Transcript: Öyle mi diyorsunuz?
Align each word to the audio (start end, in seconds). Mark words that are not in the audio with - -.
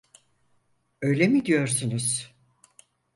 Öyle 1.01 1.27
mi 1.27 1.45
diyorsunuz? 1.45 2.33